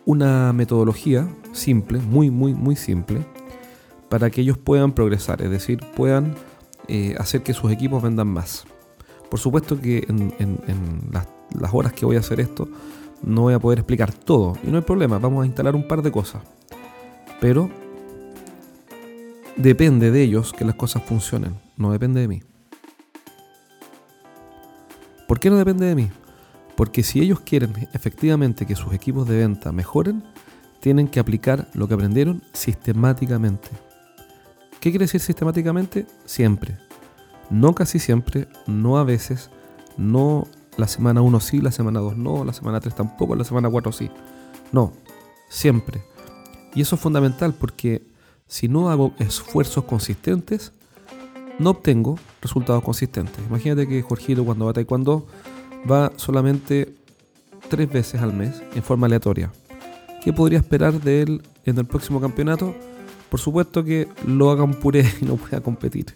una 0.06 0.54
metodología 0.54 1.28
simple, 1.52 2.00
muy, 2.00 2.32
muy, 2.32 2.54
muy 2.54 2.76
simple, 2.76 3.26
para 4.10 4.30
que 4.30 4.42
ellos 4.42 4.58
puedan 4.58 4.92
progresar, 4.94 5.42
es 5.42 5.52
decir, 5.52 5.80
puedan 5.96 6.36
eh, 6.88 7.16
hacer 7.20 7.44
que 7.44 7.54
sus 7.54 7.72
equipos 7.72 8.02
vendan 8.02 8.28
más. 8.28 8.66
Por 9.30 9.40
supuesto 9.40 9.80
que 9.80 10.06
en, 10.08 10.34
las, 11.12 11.28
las, 11.60 11.74
horas 11.74 11.94
que 11.94 12.06
voy 12.06 12.16
a 12.16 12.20
hacer 12.20 12.40
esto 12.40 12.68
no 13.22 13.44
voy 13.44 13.54
a 13.54 13.60
poder 13.60 13.80
explicar 13.80 14.12
todo, 14.12 14.58
y 14.64 14.72
no 14.72 14.78
hay 14.78 14.84
problema, 14.84 15.20
vamos 15.20 15.44
a 15.44 15.46
instalar 15.46 15.76
un 15.76 15.88
par 15.88 16.02
de 16.02 16.12
cosas. 16.12 16.42
Pero 17.40 17.70
depende 19.56 20.10
de 20.10 20.24
ellos 20.24 20.54
que 20.54 20.66
las 20.66 20.76
cosas 20.76 21.04
funcionen, 21.04 21.56
no 21.78 21.92
depende 21.92 22.22
de 22.22 22.28
mí. 22.28 22.42
¿Por 25.28 25.40
qué 25.40 25.52
no 25.52 25.58
depende 25.58 25.86
de 25.86 25.94
mí? 25.94 26.10
Porque 26.80 27.04
si 27.04 27.20
ellos 27.20 27.42
quieren 27.42 27.90
efectivamente 27.92 28.66
que 28.66 28.74
sus 28.74 28.94
equipos 28.94 29.28
de 29.28 29.36
venta 29.36 29.74
mejoren, 29.74 30.24
tienen 30.80 31.10
que 31.10 31.20
aplicar 31.20 31.68
lo 31.74 31.90
que 31.90 31.94
aprendieron 31.96 32.42
sistemáticamente. 32.54 33.68
¿Qué 34.80 34.90
quiere 34.90 35.04
decir 35.04 35.20
sistemáticamente? 35.20 36.06
Siempre. 36.24 36.78
No 37.50 37.76
casi 37.76 38.00
siempre, 38.00 38.48
no 38.66 38.98
a 38.98 39.04
veces, 39.04 39.50
no 39.98 40.48
la 40.78 40.88
semana 40.88 41.22
1 41.22 41.42
sí, 41.42 41.60
la 41.60 41.74
semana 41.74 42.00
2 42.00 42.16
no, 42.16 42.46
la 42.46 42.54
semana 42.54 42.80
3 42.80 42.96
tampoco, 42.96 43.36
la 43.36 43.44
semana 43.44 43.70
4 43.70 43.92
sí. 43.92 44.10
No, 44.72 44.94
siempre. 45.50 46.02
Y 46.74 46.80
eso 46.80 46.96
es 46.96 47.02
fundamental 47.02 47.54
porque 47.56 48.08
si 48.48 48.70
no 48.70 48.90
hago 48.90 49.12
esfuerzos 49.20 49.84
consistentes, 49.84 50.72
no 51.60 51.72
obtengo 51.72 52.18
resultados 52.42 52.82
consistentes. 52.86 53.46
Imagínate 53.50 53.86
que 53.86 54.02
Jorgito 54.02 54.46
cuando 54.46 54.64
va 54.64 54.72
a 54.72 54.76
Taekwondo 54.76 55.28
va 55.90 56.12
solamente 56.16 56.94
tres 57.70 57.92
veces 57.92 58.22
al 58.22 58.34
mes 58.34 58.62
en 58.74 58.84
forma 58.84 59.08
aleatoria. 59.08 59.52
¿Qué 60.24 60.34
podría 60.34 60.60
esperar 60.60 61.00
de 61.00 61.22
él 61.22 61.42
en 61.66 61.78
el 61.78 61.86
próximo 61.86 62.20
campeonato? 62.20 62.76
Por 63.30 63.40
supuesto 63.40 63.84
que 63.84 64.08
lo 64.26 64.52
haga 64.52 64.64
un 64.64 64.74
puré 64.74 65.06
y 65.22 65.26
no 65.26 65.36
pueda 65.36 65.62
competir. 65.62 66.16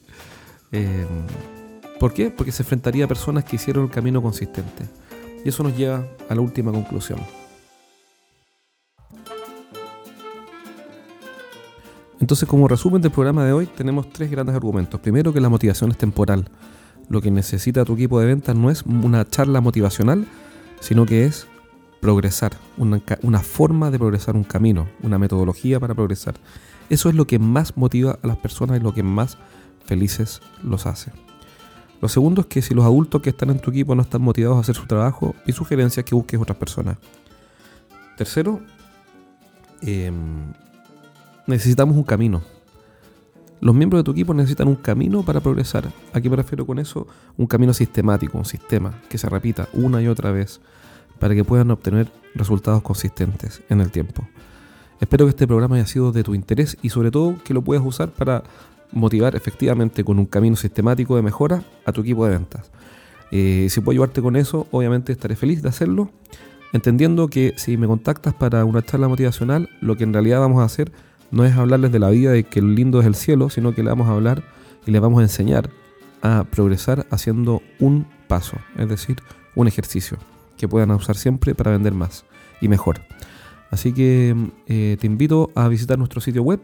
Eh, 0.71 1.05
¿Por 1.99 2.13
qué? 2.13 2.29
Porque 2.29 2.51
se 2.51 2.63
enfrentaría 2.63 3.05
a 3.05 3.07
personas 3.07 3.45
que 3.45 3.55
hicieron 3.55 3.85
el 3.85 3.91
camino 3.91 4.21
consistente. 4.21 4.89
Y 5.45 5.49
eso 5.49 5.63
nos 5.63 5.77
lleva 5.77 6.05
a 6.29 6.35
la 6.35 6.41
última 6.41 6.71
conclusión. 6.71 7.19
Entonces, 12.19 12.47
como 12.47 12.67
resumen 12.67 13.01
del 13.01 13.11
programa 13.11 13.45
de 13.45 13.51
hoy, 13.51 13.65
tenemos 13.65 14.09
tres 14.11 14.31
grandes 14.31 14.55
argumentos. 14.55 14.99
Primero, 14.99 15.33
que 15.33 15.41
la 15.41 15.49
motivación 15.49 15.91
es 15.91 15.97
temporal 15.97 16.49
lo 17.09 17.21
que 17.21 17.31
necesita 17.31 17.85
tu 17.85 17.93
equipo 17.93 18.19
de 18.19 18.27
ventas 18.27 18.55
no 18.55 18.69
es 18.69 18.83
una 18.83 19.27
charla 19.27 19.61
motivacional, 19.61 20.25
sino 20.79 21.05
que 21.05 21.25
es 21.25 21.47
progresar, 22.01 22.51
una, 22.77 22.99
forma 23.39 23.89
de 23.89 23.97
progresar, 23.97 24.35
un 24.35 24.43
camino, 24.43 24.89
una 25.03 25.17
metodología 25.17 25.79
para 25.79 25.95
progresar. 25.95 26.35
Eso 26.89 27.07
es 27.07 27.15
lo 27.15 27.25
que 27.25 27.39
más 27.39 27.77
motiva 27.77 28.19
a 28.21 28.27
las 28.27 28.35
personas 28.35 28.77
y 28.77 28.83
lo 28.83 28.93
que 28.93 29.03
más 29.03 29.37
felices 29.85 30.41
los 30.61 30.85
hace. 30.85 31.13
Lo 32.01 32.09
segundo 32.09 32.41
es 32.41 32.47
que 32.47 32.61
si 32.61 32.73
los 32.73 32.83
adultos 32.83 33.21
que 33.21 33.29
están 33.29 33.51
en 33.51 33.59
tu 33.59 33.71
equipo 33.71 33.95
no 33.95 34.01
están 34.01 34.21
motivados 34.21 34.57
a 34.57 34.59
hacer 34.59 34.75
su 34.75 34.85
trabajo, 34.85 35.33
mi 35.47 35.53
sugerencia 35.53 36.01
es 36.01 36.05
que 36.05 36.13
busques 36.13 36.41
otras 36.41 36.57
personas. 36.57 36.97
Tercero, 38.17 38.59
em, 39.81 40.51
necesitamos 41.47 41.95
un 41.95 42.03
camino. 42.03 42.41
Los 43.63 43.73
miembros 43.73 44.01
de 44.01 44.03
tu 44.03 44.11
equipo 44.11 44.33
necesitan 44.33 44.67
un 44.67 44.75
camino 44.75 45.23
para 45.23 45.39
progresar. 45.39 45.89
¿A 46.11 46.19
qué 46.19 46.29
me 46.29 46.35
refiero 46.35 46.67
con 46.67 46.79
eso? 46.79 47.07
Un 47.37 47.47
camino 47.47 47.73
sistemático, 47.73 48.37
un 48.37 48.43
sistema 48.43 48.99
que 49.07 49.17
se 49.17 49.29
repita 49.29 49.69
una 49.71 50.01
y 50.01 50.07
otra 50.09 50.33
vez 50.33 50.59
para 51.17 51.33
que 51.33 51.45
puedan 51.45 51.71
obtener 51.71 52.11
resultados 52.35 52.81
consistentes 52.81 53.61
en 53.69 53.79
el 53.79 53.89
tiempo. 53.89 54.27
Espero 54.99 55.25
que 55.25 55.29
este 55.29 55.47
programa 55.47 55.77
haya 55.77 55.85
sido 55.85 56.11
de 56.11 56.23
tu 56.23 56.35
interés 56.35 56.77
y 56.81 56.89
sobre 56.89 57.09
todo 57.09 57.37
que 57.41 57.53
lo 57.53 57.61
puedas 57.61 57.85
usar 57.85 58.09
para 58.09 58.43
motivar 58.91 59.33
efectivamente 59.33 60.03
con 60.03 60.19
un 60.19 60.25
camino 60.25 60.57
sistemático 60.57 61.15
de 61.15 61.21
mejora 61.21 61.63
a 61.85 61.93
tu 61.93 62.01
equipo 62.01 62.25
de 62.25 62.31
ventas. 62.31 62.69
Eh, 63.31 63.67
si 63.69 63.79
puedo 63.79 63.93
ayudarte 63.93 64.21
con 64.21 64.35
eso, 64.35 64.67
obviamente 64.71 65.13
estaré 65.13 65.37
feliz 65.37 65.61
de 65.61 65.69
hacerlo, 65.69 66.09
entendiendo 66.73 67.29
que 67.29 67.53
si 67.55 67.77
me 67.77 67.87
contactas 67.87 68.33
para 68.33 68.65
una 68.65 68.83
charla 68.83 69.07
motivacional, 69.07 69.69
lo 69.79 69.95
que 69.95 70.03
en 70.03 70.11
realidad 70.11 70.41
vamos 70.41 70.61
a 70.61 70.65
hacer 70.65 70.91
no 71.33 71.43
es 71.45 71.55
hablarles 71.55 71.91
de 71.91 71.99
la 71.99 72.09
vida, 72.09 72.31
de 72.31 72.43
que 72.43 72.59
el 72.59 72.75
lindo 72.75 73.01
es 73.01 73.07
el 73.07 73.15
cielo, 73.15 73.49
sino 73.49 73.73
que 73.73 73.83
le 73.83 73.89
vamos 73.89 74.07
a 74.07 74.11
hablar 74.11 74.43
y 74.85 74.91
le 74.91 74.99
vamos 74.99 75.19
a 75.19 75.23
enseñar 75.23 75.69
a 76.21 76.45
progresar 76.45 77.05
haciendo 77.09 77.61
un 77.79 78.05
paso, 78.27 78.57
es 78.77 78.87
decir, 78.87 79.17
un 79.55 79.67
ejercicio 79.67 80.17
que 80.57 80.67
puedan 80.67 80.91
usar 80.91 81.17
siempre 81.17 81.55
para 81.55 81.71
vender 81.71 81.93
más 81.93 82.23
y 82.61 82.67
mejor. 82.67 83.01
Así 83.71 83.91
que 83.91 84.35
eh, 84.67 84.97
te 84.99 85.07
invito 85.07 85.49
a 85.55 85.67
visitar 85.67 85.97
nuestro 85.97 86.21
sitio 86.21 86.43
web. 86.43 86.61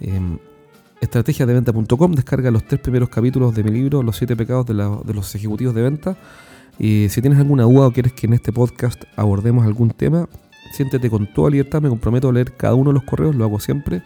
Eh, 0.00 0.38
estrategiasdeventa.com, 1.00 2.12
descarga 2.12 2.52
los 2.52 2.64
tres 2.64 2.80
primeros 2.80 3.08
capítulos 3.08 3.54
de 3.54 3.64
mi 3.64 3.70
libro, 3.70 4.02
Los 4.02 4.16
siete 4.16 4.36
pecados 4.36 4.66
de, 4.66 4.74
los 4.74 5.34
ejecutivos 5.34 5.74
de 5.74 5.82
venta. 5.82 6.16
Y 6.78 7.08
si 7.10 7.20
tienes 7.20 7.40
alguna 7.40 7.64
duda 7.64 7.88
o 7.88 7.92
quieres 7.92 8.12
que 8.12 8.26
en 8.26 8.34
este 8.34 8.52
podcast 8.52 9.02
abordemos 9.16 9.66
algún 9.66 9.90
tema, 9.90 10.28
siéntete 10.72 11.10
con 11.10 11.26
toda 11.26 11.50
libertad, 11.50 11.82
me 11.82 11.88
comprometo 11.88 12.28
a 12.28 12.32
leer 12.32 12.56
cada 12.56 12.74
uno 12.74 12.90
de 12.90 12.94
los 12.94 13.02
correos, 13.04 13.34
lo 13.34 13.44
hago 13.44 13.58
siempre. 13.60 14.02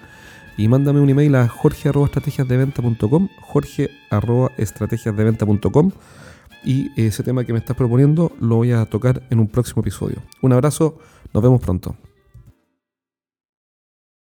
Y 0.57 0.69
mándame 0.69 1.01
un 1.01 1.09
email 1.09 1.35
a 1.37 1.49
jorge.estrategiasdeventa.com, 1.49 3.29
jorge.estrategiasdeventa.com 3.41 5.93
y 6.65 6.91
ese 7.01 7.23
tema 7.23 7.45
que 7.45 7.53
me 7.53 7.59
estás 7.59 7.77
proponiendo 7.77 8.33
lo 8.41 8.57
voy 8.57 8.73
a 8.73 8.85
tocar 8.87 9.23
en 9.31 9.41
un 9.41 9.49
próximo 9.49 9.81
episodio. 9.81 10.17
Un 10.43 10.53
abrazo, 10.53 10.99
nos 11.33 11.43
vemos 11.43 11.61
pronto. 11.61 11.97